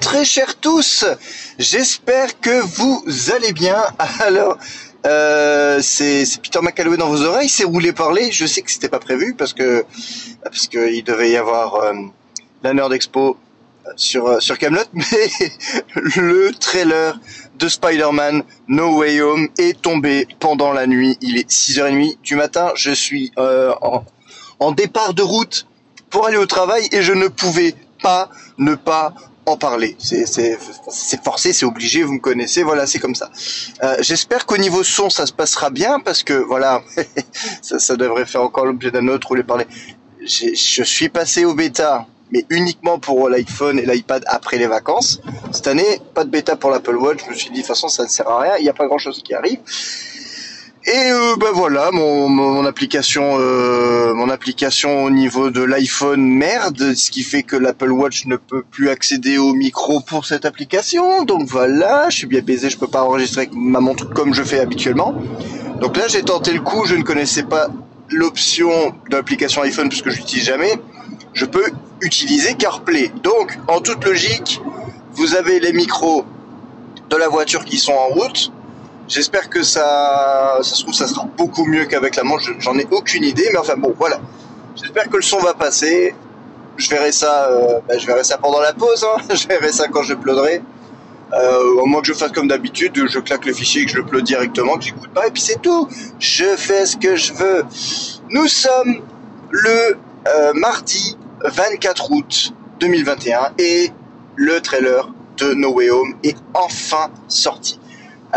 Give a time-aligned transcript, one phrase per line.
[0.00, 1.04] Très chers tous,
[1.58, 3.04] j'espère que vous
[3.34, 3.76] allez bien.
[4.20, 4.56] Alors,
[5.06, 8.30] euh, c'est Peter McCalloway dans vos oreilles, c'est roulé parler.
[8.30, 9.84] Je sais que c'était pas prévu parce que
[10.42, 11.94] parce que il devait y avoir euh,
[12.62, 13.36] la Nerd Expo
[13.96, 15.30] sur euh, sur Camelot, mais
[16.16, 17.18] le trailer
[17.58, 21.16] de Spider-Man No Way Home est tombé pendant la nuit.
[21.20, 22.72] Il est 6h30 du matin.
[22.74, 23.74] Je suis euh,
[24.60, 25.66] en départ de route
[26.10, 29.14] pour aller au travail et je ne pouvais pas ne pas
[29.48, 29.96] en parler.
[29.98, 30.56] C'est
[31.22, 33.30] forcé, c'est obligé, vous me connaissez, voilà, c'est comme ça.
[33.82, 36.82] Euh, J'espère qu'au niveau son, ça se passera bien, parce que, voilà,
[37.62, 39.66] ça, devrait faire encore l'objet d'un autre les parler.
[40.20, 45.20] Je suis passé au bêta, mais uniquement pour l'iPhone et l'iPad après les vacances.
[45.52, 47.88] Cette année, pas de bêta pour l'Apple Watch, je me suis dit, de toute façon,
[47.88, 49.58] ça ne sert à rien, il n'y a pas grand-chose qui arrive.
[50.86, 56.94] Et euh, ben voilà, mon, mon application, euh, mon application au niveau de l'iPhone merde,
[56.94, 61.24] ce qui fait que l'Apple Watch ne peut plus accéder au micro pour cette application.
[61.24, 64.42] Donc voilà, je suis bien baisé, je peux pas enregistrer avec ma montre comme je
[64.42, 65.14] fais habituellement.
[65.80, 67.68] Donc là, j'ai tenté le coup, je ne connaissais pas
[68.10, 70.80] l'option d'application iPhone puisque je l'utilise jamais.
[71.34, 71.64] Je peux
[72.02, 73.12] utiliser CarPlay.
[73.22, 74.60] Donc, en toute logique,
[75.12, 76.24] vous avez les micros
[77.10, 78.52] de la voiture qui sont en route
[79.08, 82.50] J'espère que ça, ça se trouve, ça sera beaucoup mieux qu'avec la manche.
[82.58, 84.20] J'en ai aucune idée, mais enfin bon, voilà.
[84.76, 86.14] J'espère que le son va passer.
[86.76, 89.04] Je verrai ça, euh, bah, je verrai ça pendant la pause.
[89.04, 89.22] Hein.
[89.34, 90.62] Je verrai ça quand je uploaderai.
[91.32, 94.24] Euh, au moins que je fasse comme d'habitude, je claque le fichier, que je upload
[94.24, 95.86] directement, que j'écoute pas, et puis c'est tout.
[96.18, 97.64] Je fais ce que je veux.
[98.30, 99.02] Nous sommes
[99.50, 103.90] le euh, mardi 24 août 2021 et
[104.36, 107.77] le trailer de No Way Home est enfin sorti.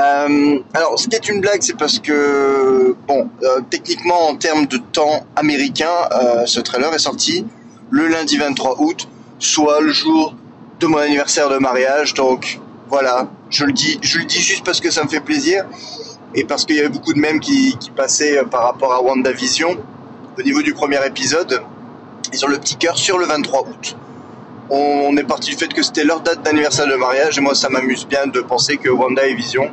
[0.02, 4.66] Euh, alors, ce qui est une blague, c'est parce que, bon, euh, techniquement, en termes
[4.66, 7.46] de temps américain, euh, ce trailer est sorti
[7.92, 9.08] le lundi 23 août,
[9.38, 10.36] soit le jour
[10.80, 12.14] de mon anniversaire de mariage.
[12.16, 12.60] Donc,
[12.90, 15.66] voilà, je le dis, je le dis juste parce que ça me fait plaisir
[16.34, 19.78] et parce qu'il y avait beaucoup de mèmes qui, qui passaient par rapport à WandaVision
[20.40, 21.62] au niveau du premier épisode.
[22.34, 23.96] Ils ont le petit cœur sur le 23 août
[24.74, 27.68] on est parti du fait que c'était leur date d'anniversaire de mariage et moi ça
[27.68, 29.70] m'amuse bien de penser que Wanda et Vision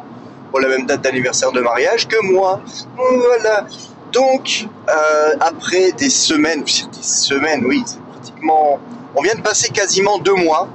[0.52, 2.60] ont la même date d'anniversaire de mariage que moi.
[2.96, 3.66] Voilà.
[4.12, 8.78] Donc euh, après des semaines, des semaines, oui, c'est pratiquement,
[9.14, 10.68] on vient de passer quasiment deux mois.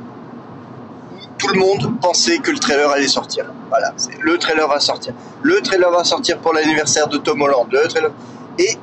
[1.37, 3.45] Tout le monde pensait que le trailer allait sortir.
[3.69, 5.13] Voilà, le trailer va sortir.
[5.41, 7.67] Le trailer va sortir pour l'anniversaire de Tom Holland.
[7.71, 8.11] Le trailer
[8.59, 8.77] et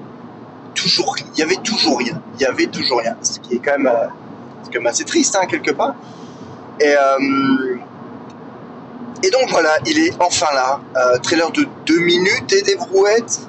[0.74, 2.20] toujours, il y avait toujours rien.
[2.34, 3.16] Il y avait toujours rien.
[3.22, 5.94] Ce qui est quand même euh, assez triste, hein, quelque part.
[6.80, 7.76] Et, euh,
[9.22, 10.80] et donc voilà, il est enfin là.
[10.96, 13.40] Euh, trailer de 2 minutes et des brouettes.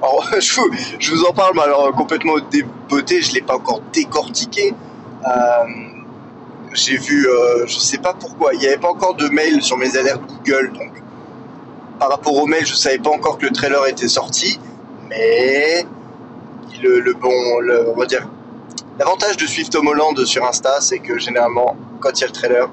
[0.40, 4.72] Je vous, en parle, mais alors complètement débeauté, je ne l'ai pas encore décortiqué.
[5.26, 5.30] Euh,
[6.72, 9.76] j'ai vu, euh, je sais pas pourquoi, il n'y avait pas encore de mail sur
[9.76, 10.92] mes alertes Google, donc
[11.98, 14.60] par rapport au mail, je savais pas encore que le trailer était sorti,
[15.08, 15.84] mais
[16.80, 18.28] le, le bon, le, on va dire
[18.98, 22.32] L'avantage de suivre Tom Holland sur Insta, c'est que généralement, quand il y a le
[22.32, 22.68] trailer,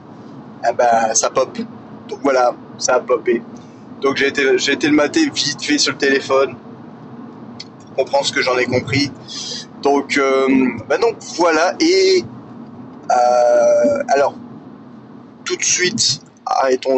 [0.68, 1.56] eh ben, ça pop.
[2.08, 3.42] Donc voilà, ça a popé.
[4.02, 6.56] Donc j'ai été, j'ai été le mater vite fait sur le téléphone
[7.86, 9.12] pour comprendre ce que j'en ai compris.
[9.82, 10.48] Donc, euh,
[11.02, 11.76] donc voilà.
[11.80, 12.24] Et
[13.12, 14.36] euh, alors,
[15.44, 16.98] tout de suite, arrêtons.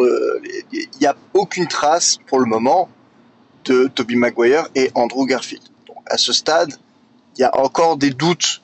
[0.72, 2.90] Il n'y a aucune trace pour le moment
[3.66, 5.64] de Toby Maguire et Andrew Garfield.
[5.88, 6.74] Donc à ce stade,
[7.38, 8.62] il y a encore des doutes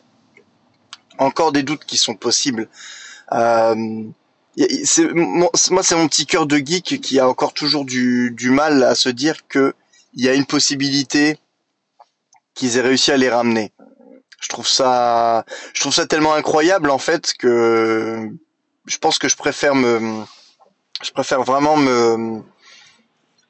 [1.18, 2.68] encore des doutes qui sont possibles.
[3.32, 4.04] Euh,
[5.14, 8.96] moi, c'est mon petit cœur de geek qui a encore toujours du, du mal à
[8.96, 9.74] se dire que
[10.14, 11.38] il y a une possibilité
[12.54, 13.72] qu'ils aient réussi à les ramener.
[14.40, 18.30] Je trouve ça, je trouve ça tellement incroyable en fait que
[18.86, 20.24] je pense que je préfère me,
[21.02, 22.44] je préfère vraiment me,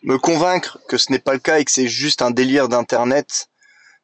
[0.03, 3.49] me convaincre que ce n'est pas le cas et que c'est juste un délire d'internet.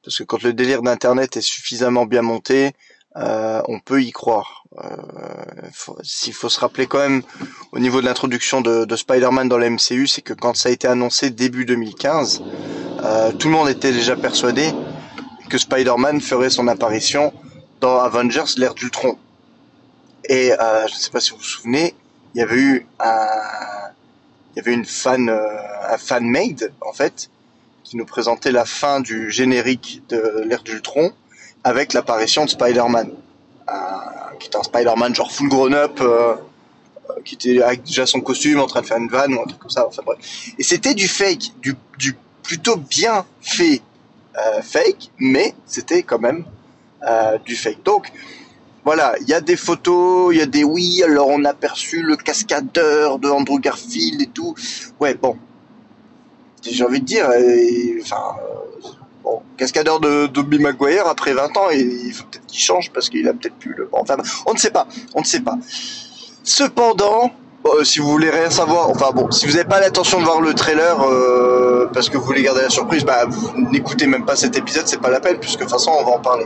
[0.03, 2.73] Parce que quand le délire d'internet est suffisamment bien monté,
[3.17, 4.58] euh, on peut y croire.
[4.77, 4.95] Euh,
[6.03, 7.23] S'il faut se rappeler quand même
[7.71, 10.71] au niveau de l'introduction de, de Spider-Man dans la MCU, c'est que quand ça a
[10.71, 12.43] été annoncé début 2015,
[13.03, 14.71] euh, tout le monde était déjà persuadé
[15.49, 17.33] que Spider-Man ferait son apparition
[17.81, 19.17] dans Avengers l'ère d'Ultron.
[20.25, 21.95] Et euh, je ne sais pas si vous vous souvenez,
[22.35, 23.25] il y avait eu un,
[24.53, 25.47] il y avait une fan, euh,
[25.89, 27.31] un fan made en fait,
[27.83, 31.11] qui nous présentait la fin du générique de l'ère d'Ultron
[31.63, 33.11] avec l'apparition de Spider-Man,
[34.39, 36.35] qui était un Spider-Man genre full grown-up, euh,
[37.09, 39.59] euh, qui était déjà son costume en train de faire une vanne ou un truc
[39.59, 39.87] comme ça.
[40.57, 41.75] Et c'était du fake, du,
[42.43, 43.81] plutôt bien fait
[44.63, 46.45] fake, mais c'était quand même
[47.45, 47.83] du fake.
[47.83, 48.11] Donc
[48.85, 52.01] voilà, il y a des photos, il y a des oui, alors on a aperçu
[52.01, 54.55] le cascadeur de Andrew Garfield et tout.
[54.99, 55.37] Ouais, bon.
[56.63, 58.68] J'ai envie de dire, euh, enfin, euh,
[59.23, 63.27] bon, cascadeur de Dobby Maguire après 20 ans, il faut peut-être qu'il change parce qu'il
[63.27, 63.89] a peut-être plus le.
[63.91, 65.57] Enfin, on ne sait pas, on ne sait pas.
[66.43, 67.31] Cependant,
[67.65, 70.41] euh, si vous voulez rien savoir, enfin bon, si vous n'avez pas l'intention de voir
[70.41, 70.97] le trailer
[71.93, 73.25] parce que vous voulez garder la surprise, bah
[73.71, 76.11] n'écoutez même pas cet épisode, c'est pas la peine puisque de toute façon on va
[76.11, 76.45] en parler.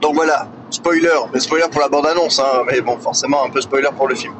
[0.00, 3.90] Donc voilà, spoiler, mais spoiler pour la bande-annonce, hein, mais bon, forcément un peu spoiler
[3.96, 4.34] pour le film.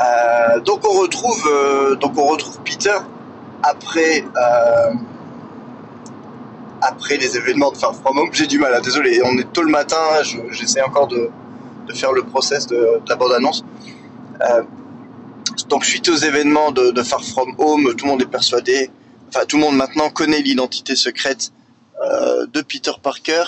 [0.00, 2.96] Euh, donc on retrouve, euh, donc on retrouve Peter
[3.62, 4.92] après euh,
[6.86, 8.30] après les événements de Far From Home.
[8.32, 10.02] J'ai du mal, hein, désolé, on est tôt le matin,
[10.50, 11.30] j'essaie encore de,
[11.94, 13.64] faire le process de, la bande-annonce.
[15.68, 18.90] donc suite aux événements de, Far From Home, tout le monde est persuadé,
[19.28, 21.52] enfin tout le monde maintenant connaît l'identité secrète
[22.52, 23.44] de Peter Parker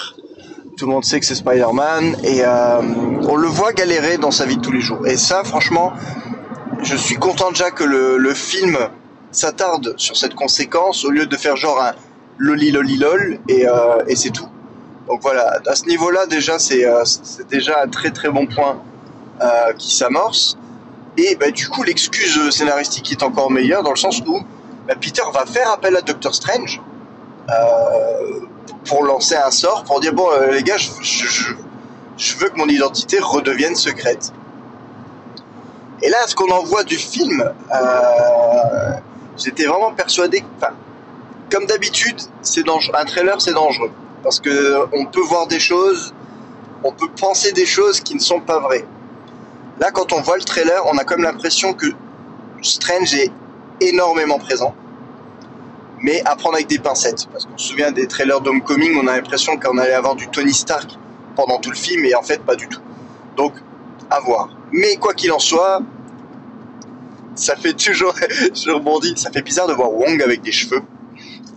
[0.77, 2.81] tout le monde sait que c'est Spider-Man et euh,
[3.29, 5.07] on le voit galérer dans sa vie de tous les jours.
[5.07, 5.93] Et ça, franchement,
[6.83, 8.77] je suis content déjà que le, film
[9.33, 11.95] s'attarde sur cette conséquence au lieu de faire genre un
[12.39, 14.49] loli loli lol et, euh, et c'est tout.
[15.09, 17.05] Donc voilà, à ce niveau-là déjà c'est euh,
[17.49, 18.83] déjà un très très bon point
[19.79, 20.57] qui s'amorce.
[21.19, 24.41] Et bah, du coup l'excuse scénaristique est encore meilleure dans le sens où
[24.89, 26.81] bah, Peter va faire appel à Doctor Strange
[28.87, 31.55] pour lancer un sort, pour dire bon euh, les gars, je,
[32.17, 34.33] je, veux que mon identité redevienne secrète.
[36.03, 38.93] Et là, ce qu'on en voit du film, euh,
[39.37, 40.75] j'étais vraiment persuadé, enfin,
[41.51, 42.95] comme d'habitude, c'est dangereux.
[42.97, 43.91] Un trailer, c'est dangereux
[44.23, 46.13] parce que on peut voir des choses,
[46.83, 48.85] on peut penser des choses qui ne sont pas vraies.
[49.81, 51.87] Là, quand on voit le trailer, on a comme l'impression que
[52.63, 53.31] Strange est
[53.81, 54.75] énormément présent
[56.01, 57.27] mais à prendre avec des pincettes.
[57.33, 60.53] Parce qu'on se souvient des trailers d'Homecoming, on a l'impression qu'on allait avoir du Tony
[60.53, 60.91] Stark
[61.35, 62.81] pendant tout le film, et en fait, pas du tout.
[63.37, 63.55] Donc,
[64.11, 64.49] à voir.
[64.73, 65.81] Mais quoi qu'il en soit,
[67.35, 68.15] ça fait toujours,
[68.55, 70.83] je rebondis, ça fait bizarre de voir Wong avec des cheveux.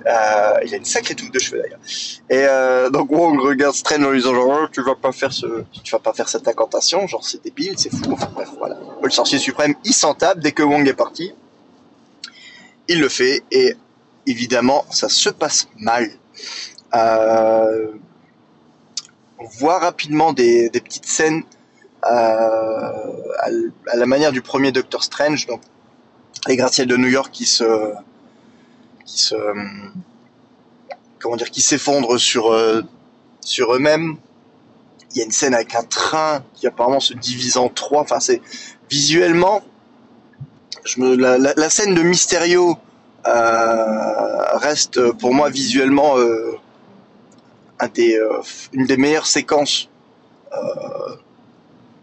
[0.05, 1.79] Euh, il a une sacrée touffe de cheveux d'ailleurs.
[2.29, 5.33] Et euh, donc Wong regarde Strange en lui disant genre oh, tu vas pas faire
[5.33, 8.13] ce, tu vas pas faire cette incantation, genre c'est débile, c'est fou.
[8.13, 8.77] Enfin bref voilà.
[9.03, 11.33] Le sorcier suprême, il s'en tape dès que Wong est parti.
[12.87, 13.75] Il le fait et
[14.25, 16.09] évidemment, ça se passe mal.
[16.95, 17.91] Euh,
[19.37, 21.43] on voit rapidement des, petites scènes
[22.05, 25.61] euh, à, la manière du premier Doctor Strange, donc
[26.47, 27.93] les gratte-ciels de New York qui se,
[29.09, 29.33] qui
[31.19, 32.81] comment dire, qui s'effondrent sur euh,
[33.41, 34.15] sur eux-mêmes.
[35.11, 38.01] Il y a une scène avec un train qui apparemment se divise en trois.
[38.01, 38.41] Enfin, c'est
[38.89, 39.63] visuellement,
[40.97, 42.77] la, la, scène de Mysterio
[43.25, 46.57] euh, reste pour moi visuellement euh,
[48.71, 49.89] une des meilleures séquences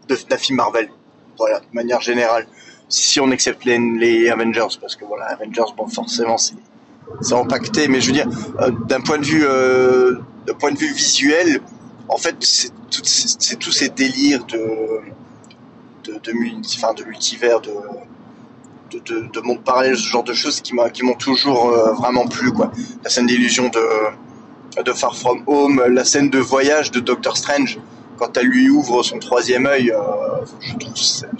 [0.09, 0.89] d'un film Marvel.
[1.39, 2.47] De manière générale.
[2.89, 6.55] Si on accepte les, les Avengers, parce que voilà, Avengers, bon, forcément, c'est
[7.21, 8.27] c'est impacté, mais je veux dire,
[8.87, 10.15] d'un point de vue, euh,
[10.45, 11.61] d'un point de vue visuel,
[12.09, 14.57] en fait, c'est tous ces délires de,
[16.05, 17.73] de, de, de multivers, de,
[18.91, 22.51] de, de, de monde parallèle, ce genre de choses qui m'ont toujours euh, vraiment plu.
[22.51, 22.71] Quoi.
[23.03, 27.79] La scène d'illusion de, de Far From Home, la scène de voyage de Doctor Strange,
[28.17, 29.99] quand elle lui ouvre son troisième œil, euh,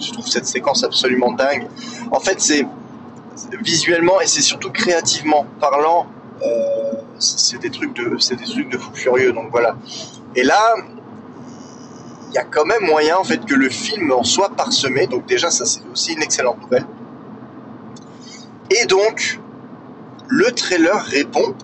[0.00, 1.66] je trouve cette séquence absolument dingue.
[2.12, 2.66] En fait, c'est
[3.62, 6.06] visuellement et c'est surtout créativement parlant,
[6.42, 9.32] euh, c'est des trucs de, c'est des trucs de fou furieux.
[9.32, 9.76] Donc voilà.
[10.34, 10.74] Et là,
[12.28, 15.06] il y a quand même moyen en fait que le film en soit parsemé.
[15.06, 16.86] Donc déjà, ça c'est aussi une excellente nouvelle.
[18.70, 19.40] Et donc,
[20.28, 21.54] le trailer répond.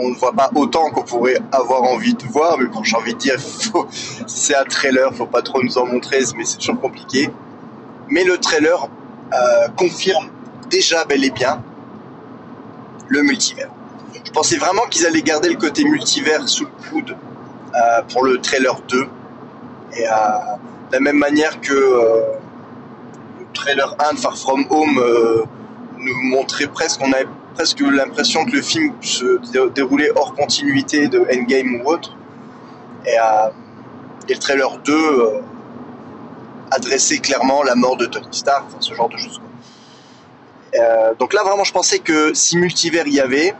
[0.00, 3.14] On ne voit pas autant qu'on pourrait avoir envie de voir, mais bon, j'ai envie
[3.14, 3.34] de dire,
[4.26, 7.30] c'est un trailer, faut pas trop nous en montrer, mais c'est toujours compliqué.
[8.08, 8.88] Mais le trailer
[9.32, 10.28] euh, confirme
[10.70, 11.62] déjà bel et bien
[13.08, 13.70] le multivers.
[14.24, 17.16] Je pensais vraiment qu'ils allaient garder le côté multivers sous le coude
[17.74, 19.08] euh, pour le trailer 2.
[19.96, 20.10] Et euh,
[20.90, 25.46] de la même manière que le trailer 1 de Far From Home
[25.98, 29.38] nous montrer presque, on avait presque l'impression que le film se
[29.70, 32.16] déroulait hors continuité de Endgame ou autre.
[33.06, 33.48] Et, euh,
[34.28, 34.92] et le trailer 2
[36.78, 39.40] euh, adressait clairement la mort de Tony Stark, ce genre de choses.
[40.74, 43.54] Euh, donc là, vraiment, je pensais que si multivers y avait,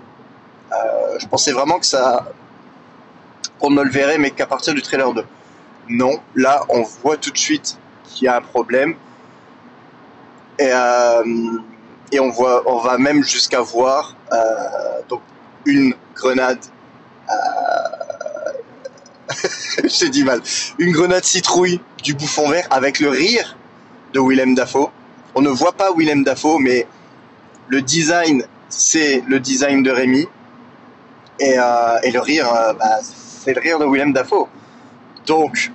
[1.19, 2.27] je pensais vraiment que ça.
[3.59, 5.25] qu'on ne le verrait, mais qu'à partir du trailer 2.
[5.89, 8.95] Non, là, on voit tout de suite qu'il y a un problème.
[10.59, 10.71] Et
[12.13, 14.37] et on voit, on va même jusqu'à voir euh,
[15.09, 15.21] donc
[15.67, 16.59] une grenade,
[17.29, 17.33] euh,
[19.85, 20.41] J'ai du mal.
[20.79, 23.57] Une grenade citrouille du bouffon vert avec le rire
[24.13, 24.91] de Willem Dafoe.
[25.35, 26.87] On ne voit pas Willem Dafoe, mais
[27.69, 30.27] le design, c'est le design de Rémi.
[31.41, 34.49] Et, euh, le rire, euh, bah, c'est le rire de Willem Dafoe.
[35.27, 35.71] Donc,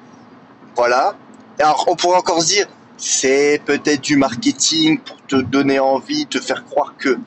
[0.76, 1.16] voilà.
[1.60, 2.68] Alors, on pourrait encore se dire,
[2.98, 7.18] c'est peut-être du marketing pour te donner envie, te faire croire que.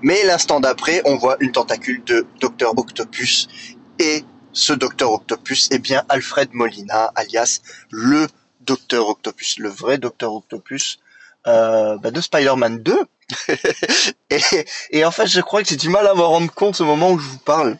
[0.00, 3.46] Mais l'instant d'après, on voit une tentacule de Docteur Octopus.
[4.00, 8.26] Et ce Docteur Octopus est bien Alfred Molina, alias le
[8.60, 10.98] Docteur Octopus, le vrai Docteur Octopus
[11.46, 13.00] euh, bah, de Spider-Man 2.
[14.90, 17.10] et, en fait, je crois que j'ai du mal à me rendre compte au moment
[17.10, 17.76] où je vous parle.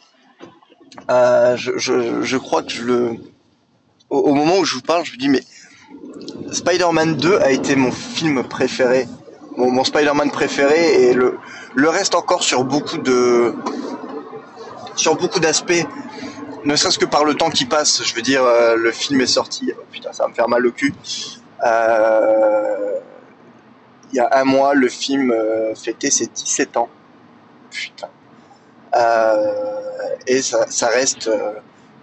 [1.10, 3.16] Euh, je, crois que je le...
[4.10, 5.42] Au, au, moment où je vous parle, je me dis, mais
[6.52, 9.06] Spider-Man 2 a été mon film préféré,
[9.56, 11.38] mon, mon Spider-Man préféré, et le,
[11.74, 13.54] le reste encore sur beaucoup de...
[14.96, 15.86] sur beaucoup d'aspects
[16.64, 18.02] ne serait-ce que par le temps qui passe.
[18.04, 19.72] Je veux dire, euh, le film est sorti.
[19.76, 20.94] Oh, putain, ça va me faire mal au cul.
[21.64, 22.98] Euh,
[24.12, 26.88] il y a un mois, le film euh, fêtait ses 17 ans.
[27.70, 28.08] Putain.
[30.26, 31.30] Et ça, reste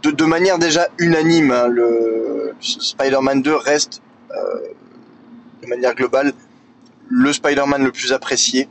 [0.01, 1.51] de, manière déjà unanime.
[1.51, 4.01] Hein, le Spider-Man 2 reste
[5.61, 6.33] de manière globale
[7.11, 8.67] le Spider-Man le plus apprécié.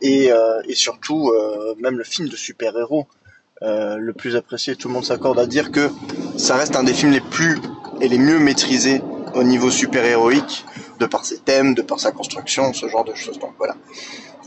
[0.00, 0.30] et
[0.74, 1.32] surtout,
[1.80, 3.08] même le film de super-héros
[3.64, 4.76] euh, le plus apprécié.
[4.76, 5.90] Tout le monde s'accorde à dire que
[6.36, 7.58] ça reste un des films les plus
[8.00, 9.02] et les mieux maîtrisés
[9.34, 10.64] au niveau super-héroïque,
[10.98, 13.38] de par ses thèmes, de par sa construction, ce genre de choses.
[13.38, 13.76] Donc voilà.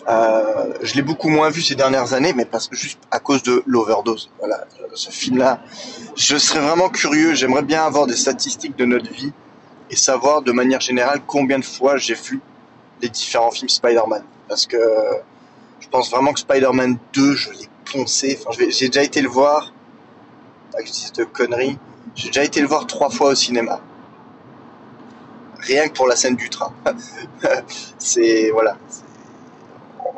[0.08, 4.30] Euh, je l'ai beaucoup moins vu ces dernières années, mais juste à cause de l'overdose.
[4.40, 5.62] Voilà, ce film-là,
[6.16, 7.34] je serais vraiment curieux.
[7.34, 9.34] J'aimerais bien avoir des statistiques de notre vie
[9.90, 12.40] et savoir de manière générale combien de fois j'ai vu
[13.02, 14.24] les différents films Spider-Man.
[14.48, 14.78] Parce que
[15.80, 18.40] je pense vraiment que Spider-Man 2, je l'ai foncé.
[18.46, 19.74] Enfin, j'ai déjà été le voir.
[20.72, 21.78] Pas que je dise de conneries.
[22.16, 23.80] J'ai déjà été le voir trois fois au cinéma.
[25.60, 26.74] Rien que pour la scène du train.
[27.98, 28.78] c'est voilà.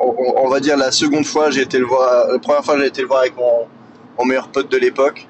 [0.00, 2.28] On, va dire la seconde fois j'ai été le voir.
[2.28, 5.26] La première fois j'ai été le voir avec mon, meilleur pote de l'époque.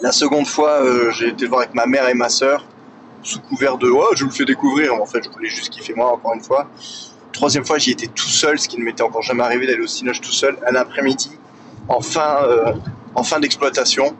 [0.00, 2.66] La seconde fois euh, j'ai été le voir avec ma mère et ma sœur
[3.22, 4.94] sous couvert de oh je le fais découvrir.
[4.94, 6.68] En fait je voulais juste kiffer moi encore une fois.
[7.32, 9.86] Troisième fois, j'y étais tout seul, ce qui ne m'était encore jamais arrivé d'aller au
[9.86, 11.30] Cinoche tout seul, un après-midi,
[11.88, 12.74] en fin, euh,
[13.14, 14.14] en fin d'exploitation,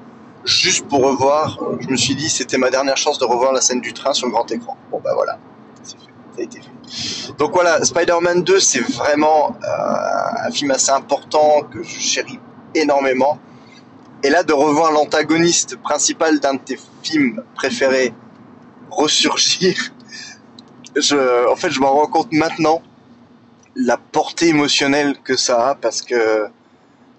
[0.45, 1.59] juste pour revoir.
[1.81, 4.27] Je me suis dit, c'était ma dernière chance de revoir la scène du train sur
[4.27, 4.77] le grand écran.
[4.91, 5.39] Bon, bah voilà,
[5.83, 7.33] c'est fait, ça a été fait.
[7.39, 12.41] Donc voilà, Spider-Man 2, c'est vraiment euh, un film assez important que je chéris
[12.75, 13.39] énormément.
[14.23, 18.15] Et là, de revoir l'antagoniste principal d'un de tes films préférés
[18.91, 19.75] ressurgir,
[20.97, 22.83] je, en fait, je m'en rends compte maintenant
[23.75, 26.47] la portée émotionnelle que ça a parce que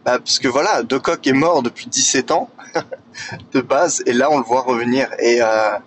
[0.05, 2.49] bah, parce que voilà, De Kock est mort depuis 17 ans
[3.53, 5.77] de base et là on le voit revenir et euh,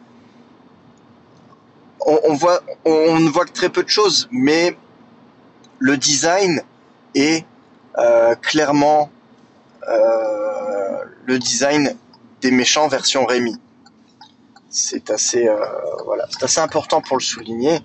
[2.06, 4.76] on, on, voit on ne voit que très peu de choses mais
[5.78, 6.62] le design
[7.14, 7.44] est
[7.98, 9.10] euh, clairement
[9.88, 11.96] euh, le design
[12.40, 13.56] des méchants version Rémi.
[14.70, 15.56] C'est assez euh,
[16.04, 17.80] voilà, c'est assez important pour le souligner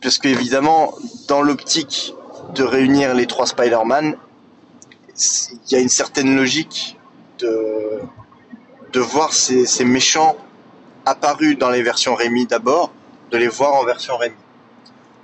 [0.00, 0.94] parce qu'évidemment,
[1.28, 2.14] dans l'optique
[2.54, 4.16] de réunir les trois Spider-Man,
[5.16, 6.96] il y a une certaine logique
[7.38, 8.00] de,
[8.92, 10.36] de voir ces, méchants
[11.04, 12.92] apparus dans les versions Rémi d'abord,
[13.30, 14.34] de les voir en version Rémi.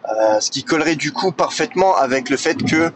[0.06, 2.92] Euh, ce qui collerait du coup parfaitement avec le fait que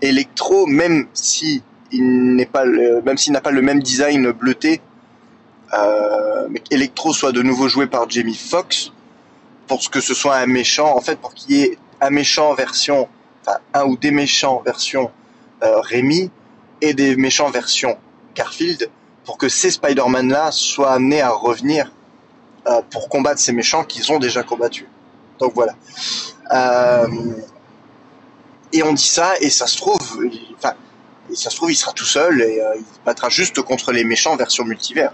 [0.00, 4.80] Electro, même si il n'est pas même s'il n'a pas le même design bleuté,
[5.74, 8.92] euh, mais qu'Electro soit de nouveau joué par Jamie Foxx,
[9.68, 13.08] pour que ce soit un méchant, en fait, pour qu'il y ait un méchant version,
[13.42, 15.10] enfin, un ou des méchants version
[15.62, 16.30] euh, Rémi
[16.80, 17.96] et des méchants version
[18.34, 18.90] Garfield,
[19.24, 21.92] pour que ces Spider-Man-là soient amenés à revenir
[22.66, 24.86] euh, pour combattre ces méchants qu'ils ont déjà combattus.
[25.38, 25.74] Donc voilà.
[26.52, 27.06] Euh,
[28.72, 29.98] et on dit ça, et ça se trouve,
[30.56, 30.74] enfin,
[31.34, 34.36] ça se trouve, il sera tout seul et euh, il battra juste contre les méchants
[34.36, 35.12] version multivers.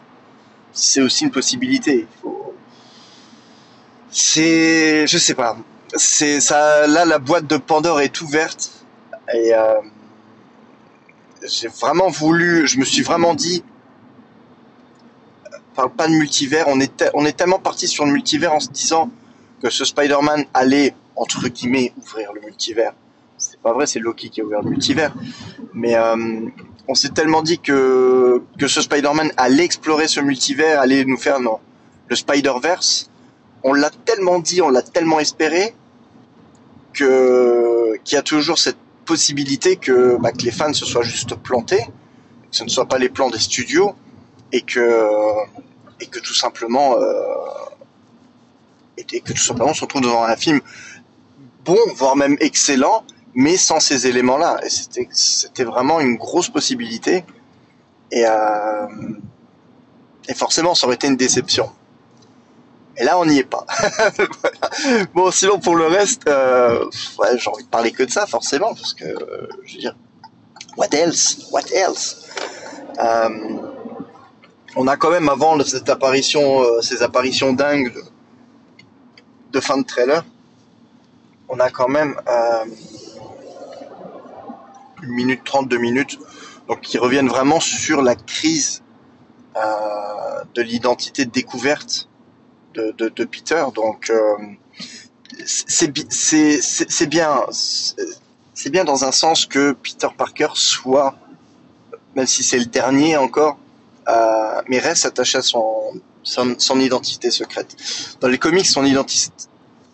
[0.73, 2.07] C'est aussi une possibilité.
[2.11, 2.44] Il faut,
[4.15, 5.57] c'est, je sais pas,
[5.97, 6.87] c'est ça.
[6.87, 8.71] Là, la boîte de Pandore est ouverte
[9.35, 9.81] et euh,
[11.43, 12.67] j'ai vraiment voulu.
[12.69, 13.65] Je me suis vraiment dit,
[15.75, 16.67] parle pas de multivers.
[16.69, 19.11] On est, on est tellement parti sur le multivers en se disant
[19.61, 22.93] que ce Spider-Man allait entre guillemets ouvrir le multivers.
[23.37, 25.13] C'est pas vrai, c'est Loki qui a ouvert le multivers.
[25.73, 26.17] Mais euh,
[26.87, 31.41] on s'est tellement dit que que ce Spider-Man allait explorer ce multivers, allait nous faire
[31.41, 31.59] non,
[32.09, 33.11] le Spider-Verse
[33.65, 35.75] on l'a tellement dit, on l'a tellement espéré
[36.93, 41.35] que qu'il y a toujours cette possibilité que, bah, que les fans se soient juste
[41.35, 41.85] plantés,
[42.51, 43.95] que ce ne soit pas les plans des studios
[44.53, 45.09] et que
[46.01, 47.25] et que tout simplement euh,
[48.99, 50.61] et que tout simplement on se retrouve devant un film
[51.65, 53.05] bon, voire même excellent,
[53.35, 54.61] mais sans ces éléments-là.
[54.65, 57.25] Et c'était c'était vraiment une grosse possibilité.
[58.13, 58.87] Et euh,
[60.29, 61.71] et forcément, ça aurait été une déception.
[62.97, 63.67] Et là, on n'y est pas.
[65.15, 66.89] bon, sinon pour le reste, euh,
[67.37, 69.97] j'ai envie de parler que de ça, forcément, parce que euh, je veux dire,
[70.77, 72.29] what else, what else?
[72.99, 73.29] Euh,
[74.77, 77.93] on a quand même avant cette apparition, ces apparitions dingues
[79.53, 80.25] de, fin de trailer,
[81.49, 82.17] on a quand même
[85.03, 86.19] une minute trente, deux minutes,
[86.69, 88.83] donc qui reviennent vraiment sur la crise
[90.55, 92.09] de l'identité découverte
[92.75, 93.65] de, Peter.
[93.75, 94.37] Donc euh,
[95.45, 95.93] c'est
[97.09, 101.17] bien, c'est bien dans un sens que Peter Parker soit,
[102.15, 103.59] même si c'est le dernier encore,
[104.09, 107.77] euh, mais reste attaché à son, son, identité secrète.
[108.21, 109.33] Dans les comics, son identité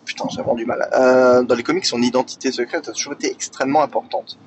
[0.05, 0.89] putain, j'ai vraiment du mal.
[0.93, 4.37] Euh, dans les comics, son identité secrète a toujours été extrêmement importante.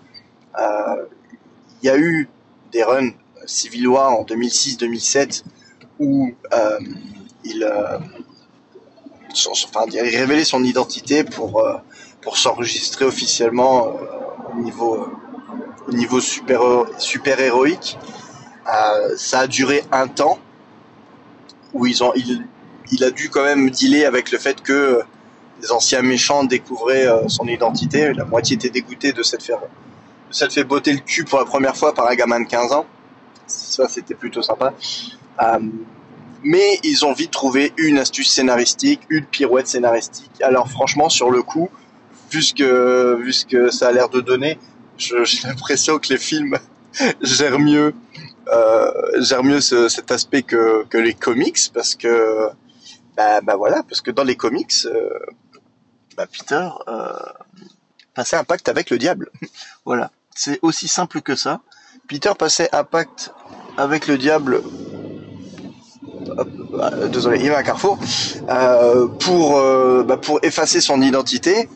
[0.57, 2.29] Il y a eu
[2.73, 3.13] des runs
[3.47, 5.45] Civil War en 2006-2007
[5.99, 6.33] où
[7.45, 7.65] il,
[9.35, 11.77] euh, enfin, il révélait son identité pour, euh,
[12.21, 15.09] pour s'enregistrer officiellement euh, au niveau,
[15.89, 16.61] au niveau super,
[16.99, 17.99] super héroïque.
[19.17, 20.39] ça a duré un temps
[21.73, 22.47] où ils ont, il,
[22.93, 25.03] il a dû quand même dealer avec le fait que
[25.61, 28.13] les anciens méchants découvraient son identité.
[28.15, 29.61] La moitié était dégoûtée de cette faire,
[30.31, 32.87] de fait botter le cul pour la première fois par un gamin de 15 ans.
[33.47, 34.73] Ça, c'était plutôt sympa.
[36.45, 40.43] Mais ils ont vite trouvé une astuce scénaristique, une pirouette scénaristique.
[40.43, 41.71] Alors franchement, sur le coup,
[42.31, 44.59] vu ce que, vu que ça a l'air de donner,
[44.99, 46.59] j'ai l'impression que les films
[47.23, 47.95] gèrent mieux,
[48.49, 52.49] euh, gèrent mieux ce, cet aspect que, que les comics, parce que,
[53.17, 55.09] bah, bah voilà, parce que dans les comics, euh,
[56.17, 57.13] bah Peter euh,
[58.15, 59.31] passait un pacte avec le diable.
[59.85, 61.61] voilà, c'est aussi simple que ça.
[62.09, 63.33] Peter passait un pacte
[63.77, 64.63] avec le diable
[67.11, 67.99] désolé, il va à Carrefour,
[68.49, 71.69] euh, pour, euh, bah, pour effacer son identité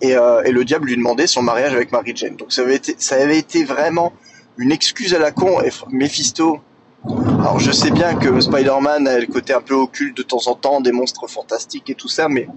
[0.00, 2.36] et, euh, le diable lui demandait son mariage avec Mary Jane.
[2.36, 4.12] Donc ça avait été, ça avait été vraiment
[4.56, 6.60] une excuse à la con et Mephisto.
[7.06, 10.54] Alors je sais bien que Spider-Man a le côté un peu occulte de temps en
[10.54, 12.48] temps, des monstres fantastiques et tout ça, mais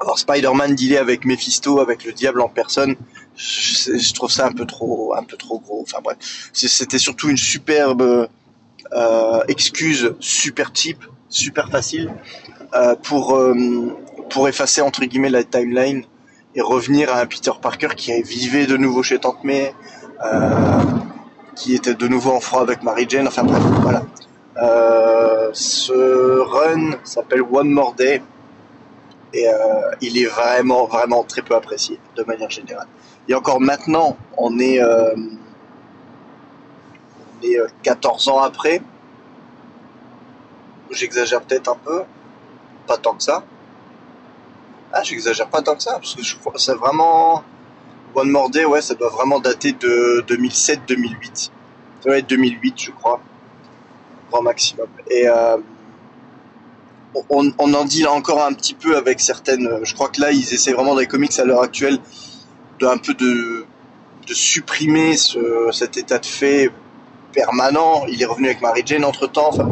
[0.00, 2.94] alors Spider-Man dealer avec Mephisto, avec le diable en personne,
[3.34, 5.80] je, je, trouve ça un peu trop, un peu trop gros.
[5.80, 6.18] Enfin bref,
[6.52, 8.28] c'était surtout une superbe
[8.92, 12.12] euh, excuse super cheap, super facile
[12.74, 13.54] euh, pour euh,
[14.30, 16.04] pour effacer entre guillemets la timeline
[16.54, 19.74] et revenir à un Peter Parker qui vivait de nouveau chez Tante May,
[21.54, 23.28] qui était de nouveau en froid avec Mary Jane.
[23.28, 24.02] Enfin bref, voilà.
[25.52, 28.22] Ce run s'appelle One More Day
[29.34, 29.46] et
[30.00, 32.88] il est vraiment vraiment très peu apprécié de manière générale.
[33.28, 34.80] Et encore maintenant, on est
[37.42, 38.82] et 14 ans après.
[40.90, 42.02] J'exagère peut-être un peu,
[42.86, 43.44] pas tant que ça.
[44.92, 47.42] Ah, j'exagère pas tant que ça, parce que je crois c'est vraiment
[48.14, 51.18] One More Day, ouais, ça doit vraiment dater de 2007-2008.
[51.34, 51.50] Ça
[52.06, 53.20] doit être 2008, je crois,
[54.30, 54.88] grand maximum.
[55.10, 55.58] Et euh,
[57.28, 59.80] on, en dit là encore un petit peu avec certaines.
[59.82, 61.98] Je crois que là, ils essaient vraiment dans les comics à l'heure actuelle
[62.80, 63.66] de un peu de,
[64.28, 66.70] supprimer ce, cet état de fait
[67.36, 68.06] permanent.
[68.08, 69.50] Il est revenu avec Mary Jane entre temps.
[69.50, 69.68] Enfin.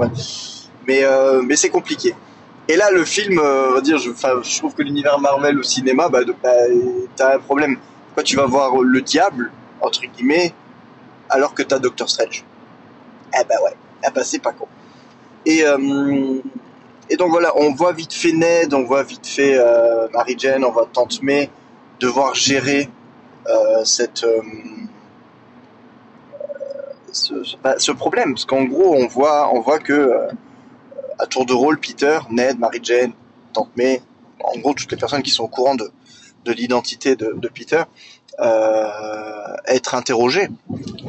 [0.86, 2.14] Mais, euh, mais c'est compliqué.
[2.68, 4.10] Et là, le film, euh, dire, je,
[4.58, 6.50] trouve que l'univers Marvel au cinéma, bah, bah,
[7.16, 7.76] t'as un problème.
[8.06, 9.50] Pourquoi tu vas voir le diable,
[9.80, 10.54] entre guillemets,
[11.28, 12.44] alors que t'as Doctor Strange
[13.34, 13.74] Eh ben ouais,
[14.06, 14.66] eh ben c'est pas con.
[15.44, 16.38] Et, euh,
[17.10, 20.64] et donc voilà, on voit vite fait Ned, on voit vite fait euh, Mary Jane,
[20.64, 21.50] on voit Tante May
[22.00, 22.88] devoir gérer
[23.84, 24.24] cette
[27.30, 30.28] euh, ce, bah, ce, problème parce qu'en gros on voit on voit que euh,
[31.18, 33.12] à tour de rôle Peter, Ned, Mary Jane,
[33.52, 34.02] Tante May,
[34.42, 35.90] en gros toutes les personnes qui sont au courant de,
[36.44, 37.82] de l'identité de, Peter
[38.40, 38.88] euh,
[39.66, 40.48] être interrogées.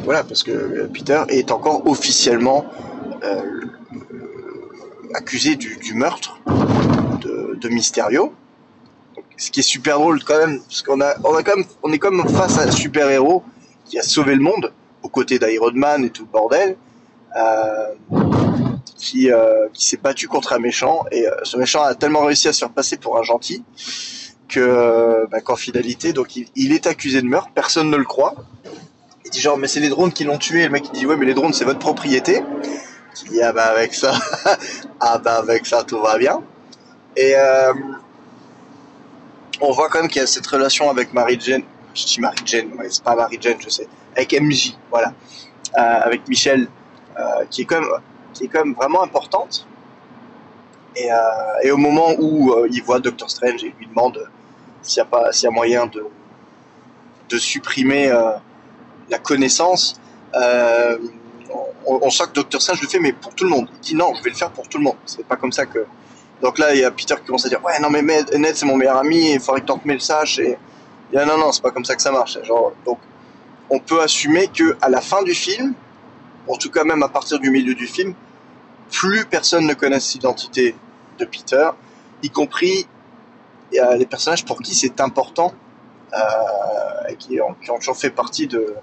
[0.04, 2.65] Voilà parce que Peter est encore officiellement
[3.24, 3.62] euh,
[5.15, 6.39] accusé du, meurtre
[7.22, 8.34] de, de Mysterio.
[9.38, 11.15] Ce qui est super drôle quand même parce qu'on a
[11.84, 13.44] on est comme face à un super héros
[13.86, 14.72] qui a sauvé le monde
[15.15, 16.75] aux côtés d'Iron Man et tout le bordel,
[17.38, 17.93] euh,
[18.97, 22.47] qui, euh, qui s'est battu contre un méchant, et euh, ce méchant a tellement réussi
[22.49, 23.63] à se faire passer pour un gentil,
[24.49, 28.36] que bah, qu'en finalité, donc il, il, est accusé de meurtre, personne ne le croit.
[29.23, 31.15] Il dit genre mais c'est les drones qui l'ont tué, le mec il dit ouais
[31.15, 32.43] mais les drones c'est votre propriété.
[33.15, 34.13] qui dit ah bah avec ça,
[34.99, 36.41] ah bah avec ça tout va bien.
[37.15, 37.34] Et
[39.62, 41.63] on voit quand même qu'il y a cette relation avec Marie Jane.
[41.96, 43.88] Je dis Marie Jane, ouais, c'est pas Marie Jane, je sais.
[44.16, 45.14] Avec MJ, voilà,
[45.78, 46.68] euh, avec Michel,
[47.18, 47.90] euh, qui est quand même,
[48.34, 49.66] qui est vraiment importante.
[50.98, 51.18] Et, euh,
[51.64, 54.30] et au moment où il voit Doctor Strange et lui demande
[54.82, 56.06] s'il y a pas, s'il y a moyen de
[57.28, 58.10] de supprimer
[59.10, 60.00] la connaissance,
[60.34, 63.68] on, on sent que Doctor Strange le fait, mais pour tout le monde.
[63.76, 64.98] Il dit non, je vais le faire pour tout le monde.
[65.06, 65.86] C'est pas comme ça que.
[66.42, 68.56] Donc là, il y a Peter qui commence à dire ouais non mais Ned, Ned,
[68.56, 70.40] c'est mon meilleur ami, il faudrait que Tante May le sache.
[70.40, 70.58] Et
[71.12, 72.38] dit non non, c'est pas comme ça que ça marche.
[72.86, 73.00] Donc
[73.70, 75.74] on peut assumer que à la fin du film,
[76.48, 78.13] en tout cas même à partir du milieu du film,
[78.91, 80.76] plus personne ne connaisse l'identité
[81.18, 81.70] de Peter,
[82.24, 82.88] y compris
[83.74, 85.54] euh, les personnages pour qui c'est important
[86.13, 86.18] euh,
[87.10, 88.76] et qui ont, toujours fait partie de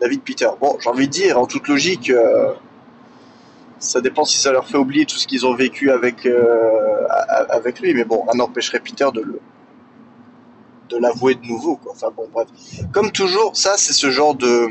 [0.00, 0.48] David Peter.
[0.60, 2.52] Bon, j'ai envie de dire, en toute logique, euh,
[3.78, 6.28] ça dépend si ça leur fait oublier tout ce qu'ils ont vécu avec
[7.48, 9.40] avec lui, mais bon, rien n'empêcherait Peter de le
[10.88, 11.76] de l'avouer de nouveau.
[11.76, 11.92] Quoi.
[11.92, 12.48] Enfin bon, bref.
[12.92, 14.68] Comme toujours, ça c'est ce genre de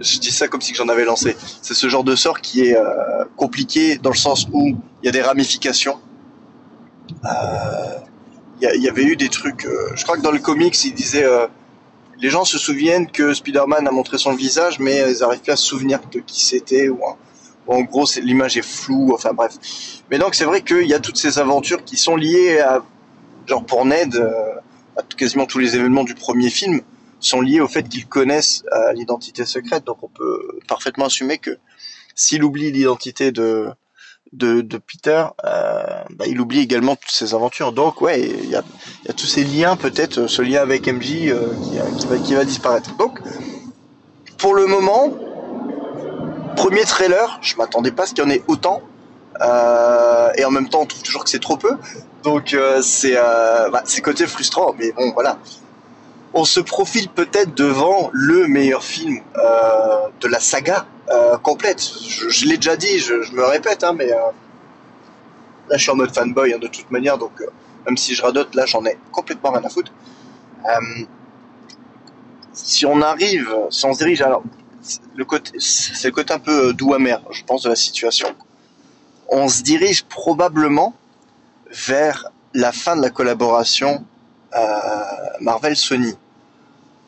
[0.00, 1.36] je dis ça comme si j'en avais lancé.
[1.62, 4.68] C'est ce genre de sort qui est euh, compliqué dans le sens où
[5.02, 5.98] il y a des ramifications.
[7.24, 7.28] Euh,
[8.60, 9.64] Il y, avait eu des trucs.
[9.66, 11.24] euh, je crois que dans le comics, il disait
[12.20, 15.56] les gens se souviennent que Spider-Man a montré son visage, mais ils n'arrivent plus à
[15.56, 16.98] se souvenir de qui c'était ou,
[17.68, 19.12] en- gros, l'image est floue.
[19.14, 19.54] Enfin bref.
[20.10, 22.82] Mais donc c'est vrai qu'il y a toutes ces aventures qui sont liées à
[23.48, 24.54] genre pour Ned, euh,
[25.16, 26.80] quasiment tous les événements du premier film
[27.20, 29.84] sont liés au fait qu'ils connaissent euh, l'identité secrète.
[29.84, 31.58] Donc on peut parfaitement assumer que
[32.14, 33.70] s'il oublie l'identité de,
[34.32, 37.72] de, Peter, euh, bah, il oublie également toutes ses aventures.
[37.72, 38.62] Donc ouais, il y a,
[39.16, 42.96] tous ces liens, peut-être ce lien avec MJ euh, qui, qui va, qui va disparaître.
[42.96, 43.20] Donc
[44.36, 45.12] pour le moment,
[46.56, 48.82] premier trailer, je m'attendais pas à ce qu'il y en ait autant.
[49.40, 51.76] Euh, et en même temps, on trouve toujours que c'est trop peu.
[52.22, 55.38] Donc euh, c'est euh, bah, c'est côté frustrant, mais bon voilà.
[56.34, 59.20] On se profile peut-être devant le meilleur film
[60.20, 60.84] de la saga
[61.42, 61.80] complète.
[61.80, 64.32] Je, l'ai déjà dit, je, me répète, hein, mais là
[65.72, 67.42] je suis en mode fanboy hein, de toute manière, donc
[67.86, 69.90] même si je radote, là j'en ai complètement rien à foutre.
[72.52, 74.42] Si on arrive, si on se dirige, alors
[75.16, 78.28] le côté, c'est le côté un peu doux amer, je pense, de la situation.
[79.28, 80.94] On se dirige probablement
[81.70, 84.04] vers la fin de la collaboration
[84.56, 84.80] euh,
[85.40, 86.14] Marvel-Sony.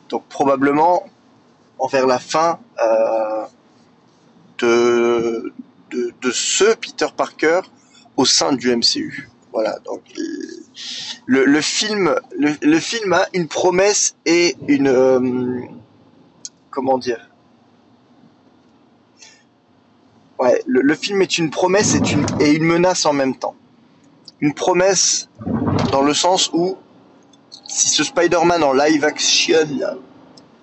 [0.09, 1.05] Donc probablement
[1.91, 3.45] vers la fin euh,
[4.59, 5.53] de,
[5.91, 7.61] de, de ce Peter Parker
[8.17, 9.29] au sein du MCU.
[9.53, 10.03] Voilà, donc
[11.27, 15.63] le, le film le, le film a une promesse et une euh,
[16.71, 17.30] comment dire
[20.67, 21.95] Le, film est une promesse
[22.41, 23.55] et une, menace en même temps.
[24.41, 25.29] Une promesse
[25.93, 26.79] dans le sens où
[27.69, 29.67] si ce Spider-Man en live action,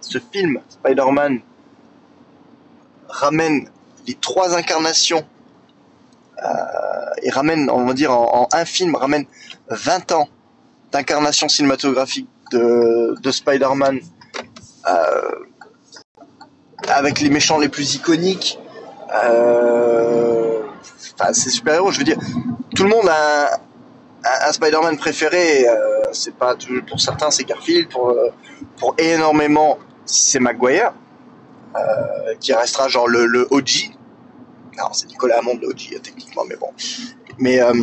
[0.02, 1.42] ce film Spider-Man
[3.08, 3.70] ramène
[4.08, 5.26] les trois incarnations
[6.44, 6.48] euh,
[7.22, 9.26] et ramène, on va dire en, un film, ramène
[9.70, 10.28] 20 ans
[10.92, 14.00] d'incarnation cinématographique de, de Spider-Man
[14.88, 15.32] euh,
[16.88, 18.60] avec les méchants les plus iconiques.
[19.14, 20.62] Euh,
[21.14, 22.18] enfin, c'est super héros, je veux dire,
[22.76, 23.60] tout le monde a
[24.24, 25.68] un, Spider-Man préféré.
[25.68, 26.56] Euh, c'est pas
[26.88, 28.30] pour certains c'est Garfield, pour euh,
[28.78, 30.94] pour énormément c'est Maguire,
[31.76, 33.92] euh, qui restera genre le, le OG.
[34.78, 36.70] Non, c'est Nicolas Hammond le OG techniquement, mais bon.
[37.40, 37.74] Mais euh,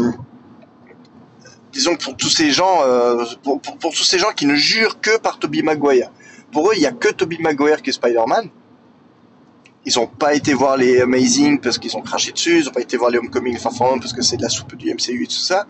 [1.72, 2.82] disons que pour tous ces gens,
[3.42, 6.10] pour, pour, tous ces gens qui ne jurent que par Tobey Maguire,
[6.52, 8.48] pour eux il y a que Tobey Maguire qui est Spider-Man.
[9.87, 12.81] Ils ont pas été voir les Amazing parce qu'ils ont craché dessus, ils ont pas
[12.81, 15.25] été voir les Homecoming Far From Home parce que c'est de la soupe du MCU
[15.25, 15.66] et tout ça.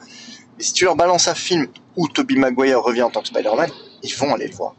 [0.56, 3.70] Mais si tu leur balances un film où Tobey Maguire revient en tant que Spider-Man,
[4.02, 4.74] ils vont aller le voir.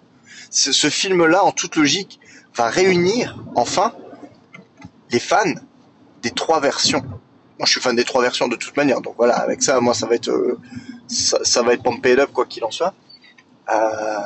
[0.50, 2.19] Ce, film-là, en toute logique,
[2.56, 3.93] va réunir enfin
[5.12, 5.54] les fans
[6.21, 7.02] des trois versions.
[7.02, 9.93] Moi, je suis fan des trois versions de toute manière, donc voilà, avec ça, moi,
[9.93, 10.60] ça va être, euh,
[11.08, 12.93] ça, va être pumped up quoi qu'il en soit.
[13.74, 14.19] Euh,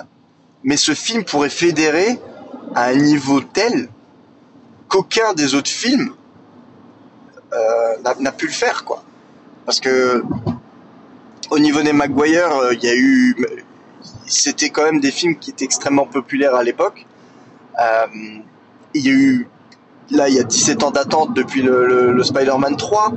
[0.64, 2.20] mais ce film pourrait fédérer
[2.76, 3.90] à un niveau tel
[4.90, 6.12] qu'aucun des autres films
[7.54, 9.04] euh, n'a pu le faire, quoi.
[9.66, 10.24] Parce que
[11.50, 13.36] au niveau des Maguire, euh, il y a eu,
[14.28, 17.06] c'était quand même des films qui étaient extrêmement populaires à l'époque.
[17.80, 18.08] Euh,
[18.94, 19.48] il y a eu,
[20.12, 23.14] là, il y a 17 ans d'attente depuis le Spider-Man 3.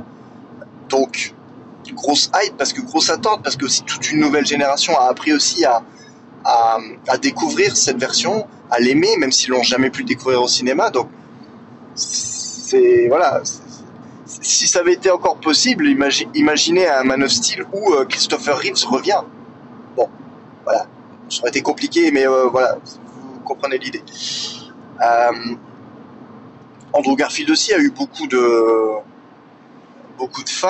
[0.89, 1.33] Donc,
[1.93, 5.33] grosse hype, parce que grosse attente, parce que aussi toute une nouvelle génération a appris
[5.33, 5.83] aussi à,
[6.45, 10.89] à, à découvrir cette version, à l'aimer, même s'ils l'ont jamais pu découvrir au cinéma.
[10.89, 11.09] Donc,
[11.95, 13.41] c'est voilà.
[14.25, 15.85] Si ça avait été encore possible,
[16.33, 17.31] imaginez un Man of
[17.73, 19.21] où euh, Christopher Reeves revient.
[19.95, 20.09] Bon,
[20.63, 20.87] voilà,
[21.29, 24.01] ça aurait été compliqué, mais euh, voilà, vous comprenez l'idée.
[25.01, 25.55] Euh,
[26.93, 28.99] Andrew Garfield aussi a eu beaucoup de
[30.17, 30.69] beaucoup de fans,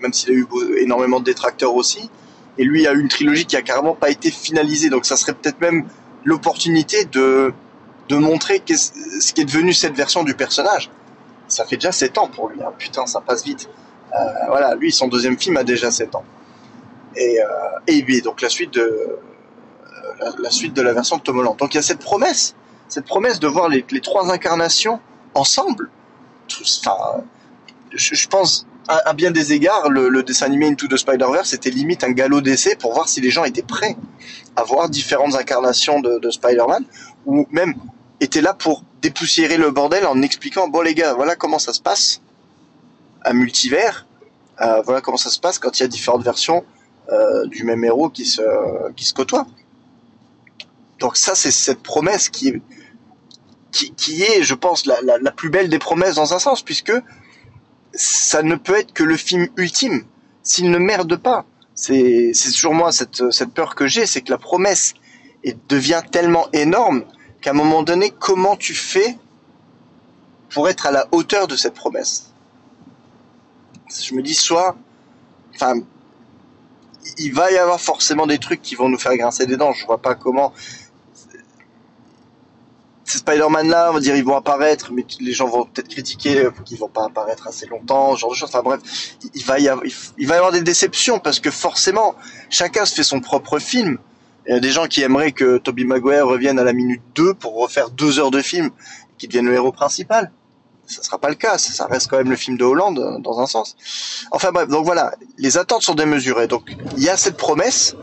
[0.00, 0.46] même s'il a eu
[0.78, 2.10] énormément de détracteurs aussi.
[2.58, 5.34] Et lui a eu une trilogie qui a carrément pas été finalisée, donc ça serait
[5.34, 5.86] peut-être même
[6.24, 7.52] l'opportunité de
[8.08, 10.90] de montrer ce qui est devenu cette version du personnage.
[11.48, 12.72] Ça fait déjà 7 ans pour lui, hein.
[12.78, 13.68] putain, ça passe vite.
[14.12, 16.24] Euh, voilà, lui, son deuxième film a déjà 7 ans.
[17.16, 17.46] Et, euh,
[17.86, 21.56] et donc la suite de euh, la, suite de la version de Tom Holland.
[21.56, 22.54] Donc il y a cette promesse,
[22.88, 25.00] cette promesse de voir les, trois incarnations
[25.34, 25.90] ensemble.
[26.60, 27.24] Enfin,
[27.92, 32.04] je, pense à, bien des égards, le, le, dessin animé Into the Spider-Verse était limite
[32.04, 33.96] un galop d'essai pour voir si les gens étaient prêts
[34.54, 36.84] à voir différentes incarnations de, de Spider-Man,
[37.26, 37.74] ou même
[38.20, 41.80] étaient là pour dépoussiérer le bordel en expliquant bon les gars, voilà comment ça se
[41.80, 42.20] passe,
[43.24, 44.06] un multivers,
[44.60, 46.64] euh, voilà comment ça se passe quand il y a différentes versions
[47.12, 48.42] euh, du même héros qui se
[48.94, 49.46] qui se côtoient.
[50.98, 52.62] Donc ça c'est cette promesse qui est
[53.72, 56.62] qui, qui est, je pense, la, la, la plus belle des promesses dans un sens,
[56.62, 56.94] puisque
[57.92, 60.04] ça ne peut être que le film ultime
[60.42, 61.44] s'il ne merde pas.
[61.74, 64.94] C'est toujours moi cette, cette peur que j'ai, c'est que la promesse
[65.68, 67.04] devient tellement énorme
[67.46, 69.16] qu'à un moment donné, comment tu fais
[70.50, 72.32] pour être à la hauteur de cette promesse?
[73.88, 74.74] Je me dis soit,
[75.54, 75.74] enfin,
[77.18, 79.72] il va y avoir forcément des trucs qui vont nous faire grincer des dents.
[79.72, 80.52] Je vois pas comment
[83.04, 86.48] ces Spider-Man là, on va dire ils vont apparaître, mais les gens vont peut-être critiquer
[86.64, 88.48] qu'ils vont pas apparaître assez longtemps, ce genre de choses.
[88.48, 88.80] Enfin bref,
[89.34, 89.86] il va y avoir,
[90.18, 92.16] il va y avoir des déceptions parce que forcément,
[92.50, 93.98] chacun se fait son propre film.
[94.46, 97.34] Il y a des gens qui aimeraient que Toby Maguire revienne à la minute 2
[97.34, 98.70] pour refaire deux heures de film,
[99.18, 100.30] qu'il devienne le héros principal.
[100.86, 103.46] Ça sera pas le cas, ça reste quand même le film de Hollande dans un
[103.46, 103.76] sens.
[104.30, 106.46] Enfin bref, donc voilà, les attentes sont démesurées.
[106.46, 106.62] Donc
[106.96, 107.96] il y a cette promesse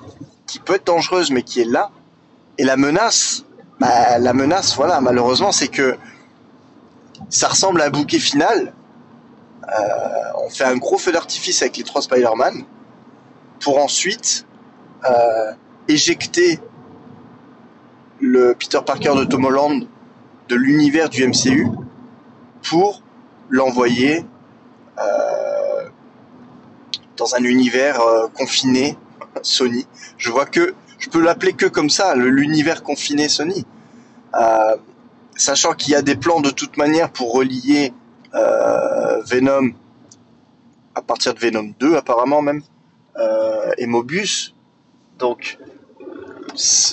[0.48, 1.92] qui peut être dangereuse mais qui est là,
[2.58, 3.46] et la menace
[3.80, 5.98] bah, la menace, voilà, malheureusement, c'est que
[7.30, 8.74] ça ressemble à un bouquet final.
[9.64, 12.64] Euh, on fait un gros feu d'artifice avec les trois Spider-Man
[13.60, 14.46] pour ensuite
[15.04, 15.52] euh,
[15.88, 16.60] éjecter
[18.20, 19.88] le Peter Parker de Tom Holland
[20.50, 21.68] de l'univers du MCU
[22.62, 23.02] pour
[23.50, 24.26] l'envoyer
[24.98, 25.90] euh,
[27.18, 28.00] dans un univers
[28.34, 28.98] confiné
[29.42, 29.86] Sony.
[30.18, 33.66] Je vois que je peux l'appeler que comme ça, l'univers confiné Sony.
[34.36, 34.76] Euh,
[35.36, 37.94] sachant qu'il y a des plans de toute manière pour relier
[38.34, 39.72] euh, Venom
[40.96, 42.62] à partir de Venom 2 apparemment même
[43.18, 44.56] euh, et Mobius.
[45.20, 45.58] Donc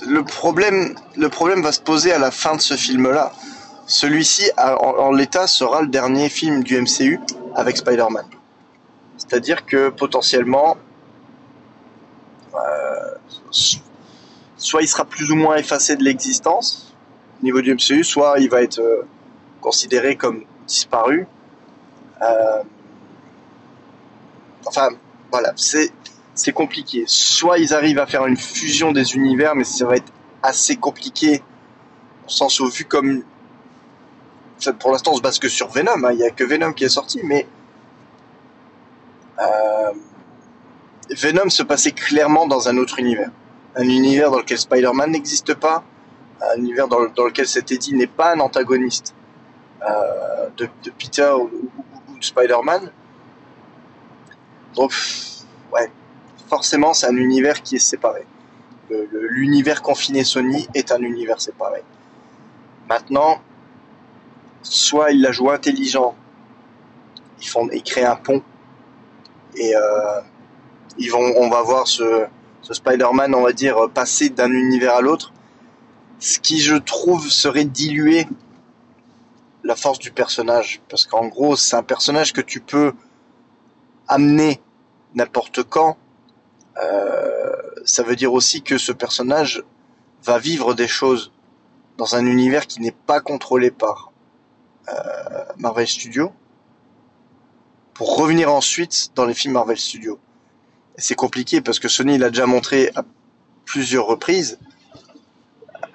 [0.06, 3.32] le problème, le problème va se poser à la fin de ce film-là.
[3.86, 7.18] Celui-ci, en, l'état, sera le dernier film du MCU
[7.56, 8.24] avec Spider-Man.
[9.16, 10.76] C'est-à-dire que potentiellement,
[14.60, 16.94] soit il sera plus ou moins effacé de l'existence
[17.40, 19.02] au niveau du MCU, soit il va être euh,
[19.60, 21.26] considéré comme disparu.
[22.22, 22.62] Euh,
[24.66, 24.90] enfin,
[25.32, 25.90] voilà, c'est
[26.40, 27.04] c'est compliqué.
[27.06, 31.42] Soit ils arrivent à faire une fusion des univers, mais ça va être assez compliqué,
[32.26, 33.22] au sens où vu comme
[34.78, 36.12] pour l'instant on se base que sur Venom, hein.
[36.12, 37.46] il n'y a que Venom qui est sorti, mais
[39.38, 39.92] euh,
[41.10, 43.30] Venom se passait clairement dans un autre univers
[43.76, 45.82] un univers dans lequel Spider-Man n'existe pas,
[46.42, 49.14] un univers dans, lequel cet Eddie n'est pas un antagoniste
[49.82, 51.50] euh, de, Peter ou,
[52.18, 52.90] de Spider-Man.
[54.74, 54.92] Donc,
[55.72, 55.90] ouais,
[56.50, 58.26] forcément, c'est un univers qui est séparé.
[59.12, 61.82] L'univers confiné Sony est un univers séparé.
[62.88, 63.40] Maintenant,
[64.62, 66.14] soit il la joue intelligent,
[67.40, 68.42] ils font, ils créent un pont
[69.54, 70.20] et euh,
[70.98, 72.26] ils on va voir ce,
[72.62, 75.32] ce Spider-Man, on va dire, passer d'un univers à l'autre,
[76.18, 78.26] ce qui, je trouve, serait diluer
[79.62, 80.82] la force du personnage.
[80.88, 82.92] Parce qu'en gros, c'est un personnage que tu peux
[84.08, 84.60] amener
[85.14, 85.96] n'importe quand.
[86.82, 89.64] Euh, ça veut dire aussi que ce personnage
[90.24, 91.32] va vivre des choses
[91.96, 94.12] dans un univers qui n'est pas contrôlé par
[94.88, 94.92] euh,
[95.58, 96.32] Marvel Studios
[97.94, 100.18] pour revenir ensuite dans les films Marvel Studios
[101.00, 103.02] c'est compliqué parce que Sony l'a déjà montré à
[103.64, 104.58] plusieurs reprises.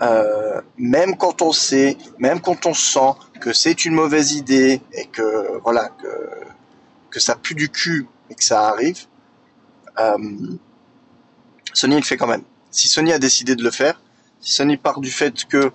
[0.02, 5.06] Euh, même quand on sait, même quand on sent que c'est une mauvaise idée et
[5.06, 5.90] que voilà
[7.10, 9.06] que ça pue du cul et que ça arrive,
[11.76, 12.44] Sony le fait quand même.
[12.72, 14.02] Si Sony a décidé de le faire,
[14.40, 15.72] si Sony part du fait que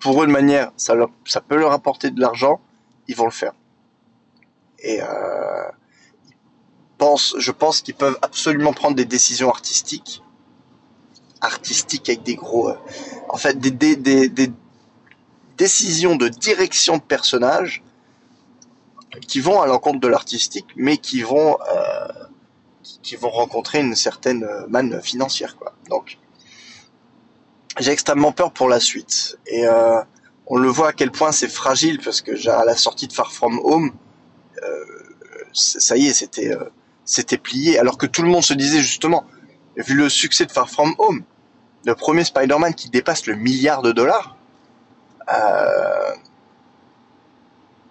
[0.00, 0.94] pour eux de manière ça,
[1.48, 2.60] peut leur apporter de l'argent,
[3.08, 3.52] ils vont le faire.
[4.78, 5.70] et euh,
[7.38, 10.22] je pense qu'ils peuvent absolument prendre des décisions artistiques,
[11.40, 12.76] artistiques avec des gros, euh,
[13.28, 13.72] en fait, des,
[15.56, 17.82] décisions de direction de personnage
[19.28, 22.08] qui vont à l'encontre de l'artistique, mais qui vont euh,
[23.02, 25.74] qui vont rencontrer une certaine manne financière, quoi.
[25.88, 26.18] Donc,
[27.78, 29.38] j'ai extrêmement peur pour la suite.
[29.46, 30.00] Et euh,
[30.46, 33.32] on le voit à quel point c'est fragile parce que à la sortie de Far
[33.32, 33.92] From Home,
[34.62, 34.84] euh,
[35.52, 37.78] ça y est, c'était euh, plié.
[37.78, 39.24] Alors que tout le monde se disait justement,
[39.76, 41.22] vu le succès de Far From Home,
[41.84, 44.36] le premier Spider-Man qui dépasse le milliard de dollars,
[45.32, 46.12] euh,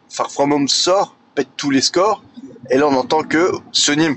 [0.09, 2.23] Far From Home sort, pète tous les scores,
[2.69, 4.07] et là on entend que Sony,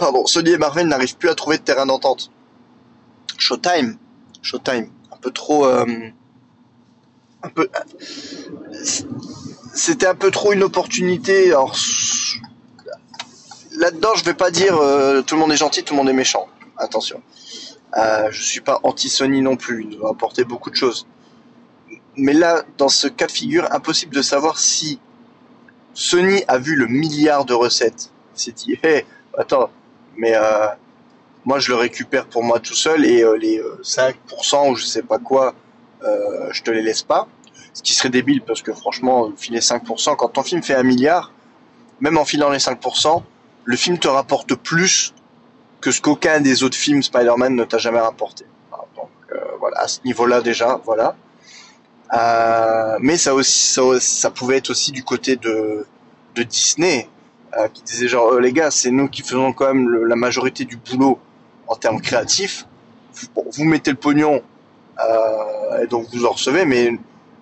[0.00, 2.32] pardon, Sony et Marvel n'arrivent plus à trouver de terrain d'entente.
[3.36, 3.98] Showtime,
[4.42, 5.86] Showtime, un peu trop, euh,
[7.42, 7.68] un peu,
[9.74, 11.48] c'était un peu trop une opportunité.
[11.48, 11.76] Alors
[13.76, 16.14] là-dedans, je vais pas dire euh, tout le monde est gentil, tout le monde est
[16.14, 16.48] méchant.
[16.78, 17.22] Attention,
[17.98, 19.86] euh, je suis pas anti-Sony non plus.
[19.88, 21.06] Il doit apporter beaucoup de choses.
[22.16, 24.98] Mais là, dans ce cas de figure, impossible de savoir si
[25.92, 28.10] Sony a vu le milliard de recettes.
[28.34, 29.04] C'est dit, hé,
[29.36, 29.70] attends,
[30.20, 30.66] mais euh,
[31.46, 34.14] moi je le récupère pour moi tout seul et euh, les 5%
[34.66, 35.54] euh, ou je sais pas quoi,
[36.02, 37.26] je te les laisse pas.
[37.72, 41.32] Ce qui serait débile parce que franchement, filer 5%, quand ton film fait un milliard,
[42.00, 43.22] même en filant les 5%,
[43.64, 45.14] le film te rapporte plus
[45.80, 48.44] que ce qu'aucun des autres films Spider-Man ne t'a jamais rapporté.
[48.96, 49.08] Donc
[49.60, 51.16] voilà, à ce niveau-là déjà, voilà.
[53.00, 55.86] Mais ça aussi, ça, pouvait être aussi du côté de
[56.36, 57.08] Disney,
[57.58, 60.76] euh, qui disait genre, les gars, c'est nous qui faisons quand même la majorité du
[60.76, 61.18] boulot
[61.66, 62.66] en termes créatifs.
[63.34, 64.42] vous mettez le pognon,
[65.00, 66.96] euh, et donc vous en recevez, mais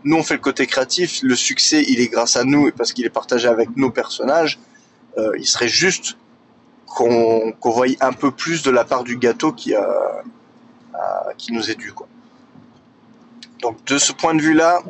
[0.05, 1.21] nous on fait le côté créatif.
[1.23, 4.59] Le succès, il est grâce à nous et parce qu'il est partagé avec nos personnages.
[5.19, 6.17] Euh, il serait juste
[6.87, 10.23] qu'on qu'on voie un peu plus de la part du gâteau qui, a,
[11.37, 12.09] qui nous est dû, quoi.
[13.61, 14.81] Donc de ce point de vue-là,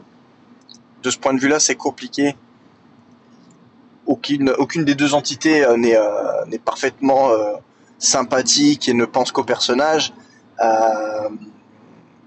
[1.03, 2.37] de ce point de vue-là, c'est compliqué.
[4.09, 7.53] Aucune, aucune des deux entités euh, n'est euh, n'est parfaitement euh,
[7.99, 10.13] sympathique et ne pense qu'au personnage.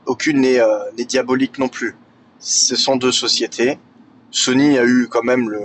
[0.05, 1.95] aucune n'est diabolique non plus.
[2.39, 3.79] Ce sont deux sociétés.
[4.31, 5.63] Sony a eu quand même le,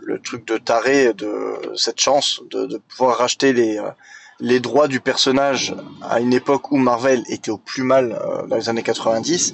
[0.00, 1.32] le truc de taré de
[1.76, 3.80] cette chance de, de pouvoir racheter les
[4.40, 8.04] les droits du personnage à une époque où Marvel était au plus mal
[8.48, 9.52] dans les années 90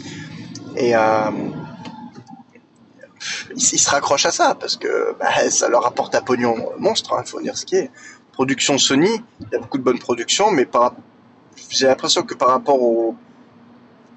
[0.76, 1.00] et euh,
[3.56, 7.20] ils, se raccrochent à ça parce que bah, ça leur apporte un pognon monstre, il
[7.20, 7.90] hein, faut dire ce qui est.
[8.32, 10.68] Production Sony, il y a beaucoup de bonnes productions, mais
[11.70, 12.80] j'ai l'impression que par rapport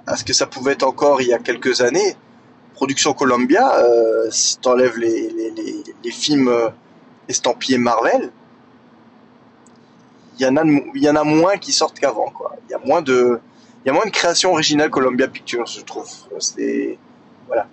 [0.07, 2.15] à ce que ça pouvait être encore il y a quelques années,
[2.73, 5.29] production Columbia, euh, si t'enlèves les,
[6.03, 6.69] les, films euh,
[7.27, 8.31] estampillés Marvel,
[10.39, 10.45] il
[10.95, 12.33] y en a moins qui sortent qu'avant.
[12.67, 13.39] Il y a moins de
[13.83, 16.09] il y a moins de création originale Columbia Pictures, je trouve.
[16.39, 16.97] C'est
[17.47, 17.67] voilà.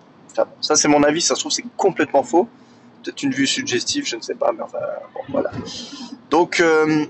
[0.60, 2.48] Ça c'est mon avis, ça se trouve c'est complètement faux.
[3.02, 4.78] Peut-être une vue suggestive, je ne sais pas, mais enfin
[5.14, 5.50] bon, voilà.
[6.30, 7.04] Donc euh,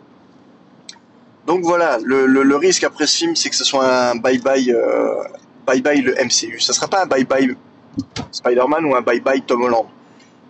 [1.46, 5.22] donc voilà, le, risque après ce film, c'est que ce soit un bye bye euh,
[5.66, 6.60] bye bye le MCU.
[6.60, 7.56] Ça sera pas un bye bye
[8.32, 9.86] Spider-Man ou un bye bye Tom Holland.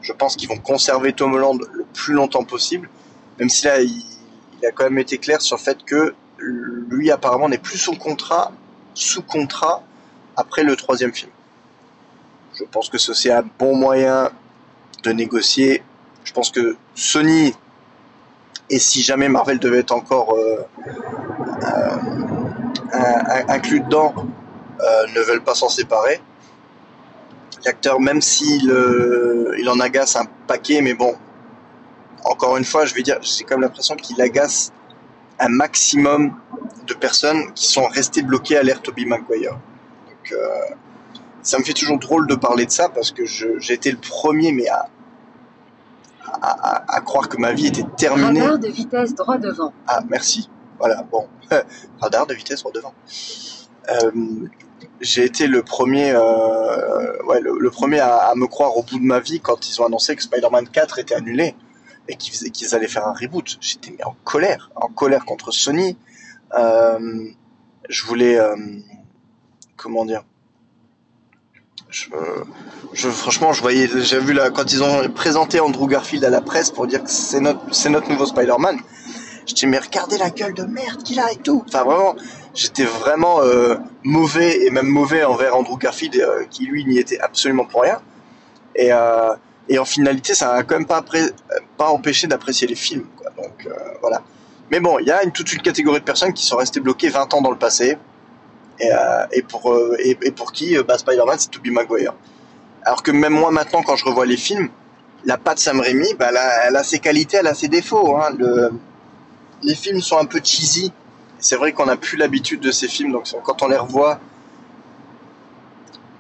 [0.01, 2.89] Je pense qu'ils vont conserver Tom Holland le plus longtemps possible,
[3.39, 4.03] même si là il
[4.65, 7.95] il a quand même été clair sur le fait que lui apparemment n'est plus son
[7.95, 8.53] contrat,
[8.95, 9.83] sous contrat
[10.37, 11.31] après le troisième film.
[12.55, 14.31] Je pense que c'est un bon moyen
[15.03, 15.83] de négocier.
[16.23, 17.53] Je pense que Sony,
[18.71, 20.65] et si jamais Marvel devait être encore euh,
[22.95, 24.15] euh, inclus dedans,
[24.81, 26.21] euh, ne veulent pas s'en séparer.
[27.65, 28.73] L'acteur, même s'il
[29.59, 31.15] il en agace un paquet, mais bon,
[32.25, 34.73] encore une fois, je vais dire, j'ai comme l'impression qu'il agace
[35.41, 36.37] un maximum
[36.87, 39.53] de personnes qui sont restées bloquées à l'ère Toby Maguire.
[39.53, 40.35] Donc,
[41.45, 44.51] ça me fait toujours drôle de parler de ça parce que j'ai été le premier,
[44.51, 44.89] mais à,
[46.43, 48.41] à, à, croire que ma vie était terminée.
[48.41, 49.73] Radar de vitesse droit devant.
[49.87, 50.51] Ah, merci.
[50.79, 51.29] Voilà, bon.
[52.01, 52.95] Radar de vitesse droit devant.
[53.91, 54.11] Euh,
[55.01, 58.99] j'ai été le premier, euh, ouais, le, le premier à, à, me croire au bout
[58.99, 61.55] de ma vie quand ils ont annoncé que Spider-Man 4 était annulé
[62.09, 63.57] et qu'ils allaient faire un reboot.
[63.61, 65.97] J'étais en colère, en colère contre Sony.
[66.59, 67.29] Euh,
[67.89, 68.57] je voulais, euh,
[69.77, 70.25] comment dire,
[71.95, 72.09] je,
[72.93, 76.41] je, franchement, je voyais, j'ai vu là quand ils ont présenté Andrew Garfield à la
[76.41, 78.79] presse pour dire que c'est notre, c'est notre nouveau Spider-Man.
[79.47, 81.63] J'étais mais regardez la gueule de merde qu'il a et tout.
[81.69, 82.17] Enfin vraiment,
[82.53, 87.21] j'étais vraiment euh, mauvais et même mauvais envers Andrew Garfield euh, qui lui n'y était
[87.21, 88.01] absolument pour rien.
[88.75, 89.35] Et, euh,
[89.79, 91.05] en finalité, ça a quand même pas
[91.77, 93.07] pas empêcher d'apprécier les films.
[93.37, 93.69] Donc
[94.01, 94.23] voilà.
[94.71, 97.09] Mais bon, il y a une, toute une catégorie de personnes qui sont restées bloquées
[97.09, 97.97] 20 ans dans le passé.
[98.81, 102.15] Et, euh, et pour, euh, et, pour qui bah, Spider-Man, c'est Tobey Maguire.
[102.85, 104.69] Alors que même moi maintenant, quand je revois les films,
[105.25, 108.17] la patte Sam Raimi, bah, elle, a, elle a ses qualités, elle a ses défauts.
[108.17, 108.31] Hein.
[108.37, 108.73] Le,
[109.63, 110.93] les films sont un peu cheesy.
[111.39, 114.19] C'est vrai qu'on n'a plus l'habitude de ces films, donc quand on les revoit,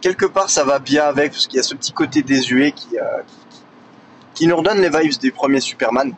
[0.02, 2.98] quelque part ça va bien avec, parce qu'il y a ce petit côté désuet qui,
[2.98, 3.22] euh,
[4.34, 6.12] qui nous redonne les vibes des premiers Superman.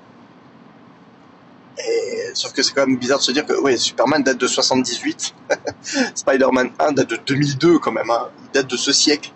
[2.37, 5.35] Sauf que c'est quand même bizarre de se dire que ouais, Superman date de 78,
[6.15, 8.29] Spider-Man 1 date de 2002 quand même, hein.
[8.45, 9.33] il date de ce siècle.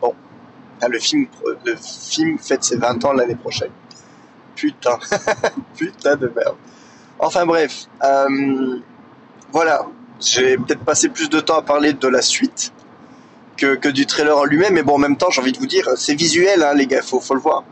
[0.00, 0.14] Bon,
[0.88, 1.26] le film,
[1.64, 3.72] le film fête ses 20 ans l'année prochaine.
[4.54, 4.96] Putain,
[5.76, 6.54] putain de merde.
[7.18, 8.78] Enfin bref, euh,
[9.50, 9.86] voilà,
[10.20, 12.72] j'ai peut-être passé plus de temps à parler de la suite
[13.56, 15.66] que, que du trailer en lui-même, mais bon, en même temps, j'ai envie de vous
[15.66, 17.64] dire, c'est visuel, hein, les gars, faut, faut le voir.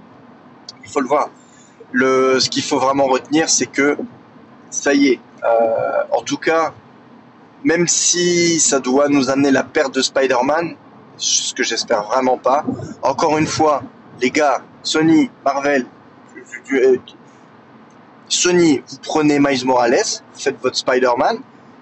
[0.83, 1.31] Il faut le voir.
[1.93, 3.97] Le, ce qu'il faut vraiment retenir, c'est que
[4.71, 5.21] ça y est.
[5.45, 6.73] Euh, en tout cas,
[7.65, 10.77] même si ça doit nous amener la perte de Spider-Man,
[11.17, 12.65] ce que j'espère vraiment pas.
[13.03, 13.83] Encore une fois,
[14.21, 15.87] les gars, Sony, Marvel,
[18.29, 19.99] Sony, vous prenez Miles Morales,
[20.35, 21.39] faites votre Spider-Man,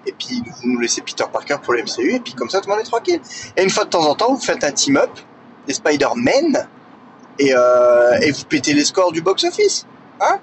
[0.06, 2.68] et puis vous nous laissez Peter Parker pour le MCU, et puis comme ça tout
[2.68, 3.20] le monde est tranquille.
[3.56, 5.10] Et une fois de temps en temps, vous faites un team-up,
[5.66, 6.68] des Spider-Man,
[7.38, 9.86] et, euh, et vous pétez les scores du box-office.
[10.20, 10.38] Hein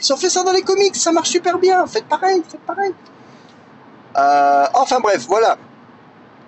[0.00, 2.94] Ils ont fait ça dans les comics, ça marche super bien, faites pareil, faites pareil.
[4.16, 5.56] Euh, enfin bref, voilà.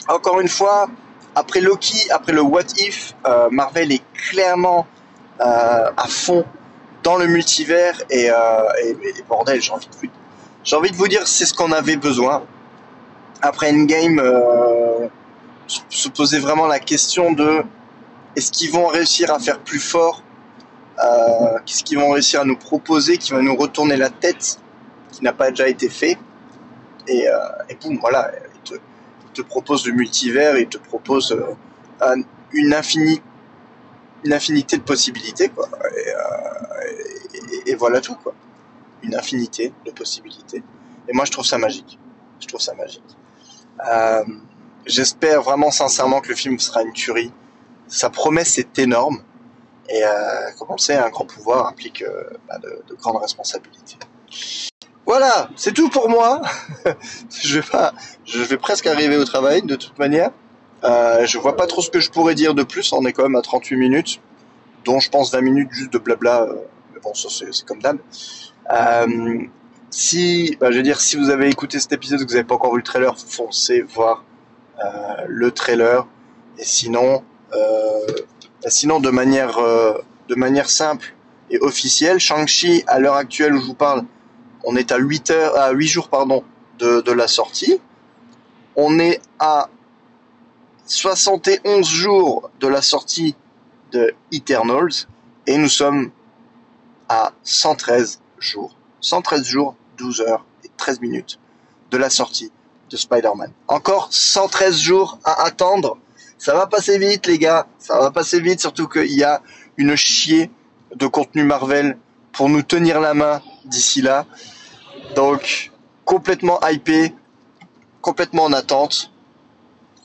[0.09, 0.89] Encore une fois,
[1.35, 4.87] après Loki, après le What If, euh, Marvel est clairement
[5.41, 6.45] euh, à fond
[7.03, 8.35] dans le multivers et, euh,
[8.83, 10.09] et, et bordel, j'ai envie de vous,
[10.65, 12.43] j'ai envie de vous dire, c'est ce qu'on avait besoin.
[13.43, 15.09] Après Endgame, euh,
[15.89, 17.63] se poser vraiment la question de
[18.37, 20.23] est-ce qu'ils vont réussir à faire plus fort
[21.05, 24.59] euh, Qu'est-ce qu'ils vont réussir à nous proposer qui va nous retourner la tête,
[25.13, 26.19] qui n'a pas déjà été fait.
[27.07, 27.39] Et, euh,
[27.69, 32.17] et boum, voilà, il te, il te, propose le multivers, il te propose euh,
[32.53, 33.23] une infinité
[34.25, 35.69] une infinité de possibilités quoi.
[35.97, 38.35] Et, euh, et, et, voilà tout quoi.
[39.03, 40.63] Une infinité de possibilités.
[41.09, 41.99] Et moi je trouve ça magique.
[42.39, 43.03] Je trouve ça magique.
[43.91, 44.25] Euh,
[44.87, 47.33] j'espère vraiment sincèrement que le film sera une tuerie.
[47.89, 49.23] Sa promesse est énorme
[49.91, 50.09] et euh,
[50.59, 53.97] comme on le sait un grand pouvoir implique euh, bah, de, de, grandes responsabilités.
[55.07, 56.41] Voilà c'est tout pour moi.
[57.43, 57.93] Je vais pas
[58.25, 60.31] je vais presque arriver au travail de toute manière.
[60.83, 63.25] Euh, je vois pas trop ce que je pourrais dire de plus, on est quand
[63.25, 64.21] même à 38 minutes,
[64.85, 66.55] dont je pense 20 minutes juste de blabla, euh,
[66.95, 67.99] mais bon, ça c'est comme d'hab.
[68.73, 69.45] Euh,
[69.91, 72.55] si, bah, je veux dire, si vous avez écouté cet épisode que vous n'avez pas
[72.55, 74.25] encore vu le trailer, foncez voir
[75.27, 76.07] le trailer.
[76.59, 77.23] Et sinon,
[77.53, 78.07] euh,
[78.69, 79.95] sinon de manière, euh,
[80.29, 81.15] de manière simple
[81.51, 84.05] et officielle, Shang-Chi, à l'heure actuelle où je vous parle,
[84.65, 86.45] on est à 8 heures, à 8 jours, pardon,
[86.79, 87.81] de, de la sortie.
[88.77, 89.69] On est à
[90.87, 93.37] 71 jours de la sortie
[93.93, 95.07] de Eternals
[95.47, 96.11] et nous sommes
[97.09, 98.75] à 113 jours.
[99.01, 101.39] 113 jours, 12 heures et 13 minutes
[101.91, 102.53] de la sortie
[102.91, 103.53] de Spider-Man.
[103.69, 105.97] Encore 113 jours à attendre.
[106.41, 109.43] Ça va passer vite les gars, ça va passer vite surtout qu'il y a
[109.77, 110.51] une chier
[110.97, 111.99] de contenu Marvel
[112.33, 114.25] pour nous tenir la main d'ici là.
[115.15, 115.71] Donc
[116.07, 117.15] complètement hypé,
[118.01, 119.11] complètement en attente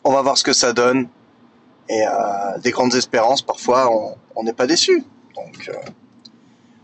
[0.06, 1.10] on va voir ce que ça donne.
[1.90, 3.92] Et euh, des grandes espérances, parfois,
[4.36, 5.04] on n'est pas déçu.
[5.36, 5.74] Donc, euh,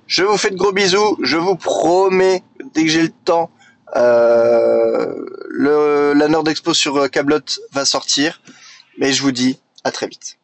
[0.08, 1.18] je vous fais de gros bisous.
[1.22, 2.44] Je vous promets,
[2.74, 3.50] dès que j'ai le temps,
[3.96, 7.40] euh, le, la Nord Expo sur Cablot
[7.72, 8.42] va sortir.
[9.02, 10.38] Mais je vous dis à très vite.